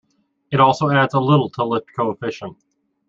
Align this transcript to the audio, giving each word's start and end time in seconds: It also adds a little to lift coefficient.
It 0.49 0.59
also 0.59 0.89
adds 0.89 1.13
a 1.13 1.19
little 1.19 1.47
to 1.51 1.63
lift 1.63 1.93
coefficient. 1.95 2.57